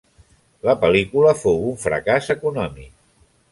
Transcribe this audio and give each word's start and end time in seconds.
La 0.67 0.73
pel·lícula 0.83 1.35
fou 1.43 1.61
un 1.73 1.79
fracàs 1.85 2.33
econòmic. 2.37 2.93